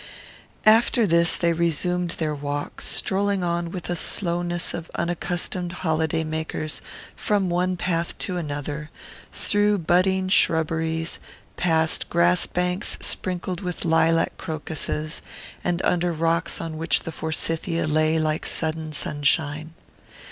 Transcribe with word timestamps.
After 0.65 1.05
this 1.05 1.35
they 1.35 1.53
resumed 1.53 2.09
their 2.17 2.33
walk, 2.33 2.81
strolling 2.81 3.43
on 3.43 3.69
with 3.69 3.83
the 3.83 3.95
slowness 3.95 4.73
of 4.73 4.89
unaccustomed 4.95 5.73
holiday 5.85 6.23
makers 6.23 6.81
from 7.15 7.51
one 7.51 7.77
path 7.77 8.17
to 8.17 8.35
another 8.35 8.89
through 9.31 9.77
budding 9.77 10.27
shrubberies, 10.27 11.19
past 11.55 12.09
grass 12.09 12.47
banks 12.47 12.97
sprinkled 13.01 13.61
with 13.61 13.85
lilac 13.85 14.35
crocuses, 14.39 15.21
and 15.63 15.83
under 15.85 16.11
rocks 16.11 16.59
on 16.59 16.79
which 16.79 17.01
the 17.01 17.11
forsythia 17.11 17.85
lay 17.85 18.17
like 18.17 18.47
sudden 18.47 18.93
sunshine. 18.93 19.75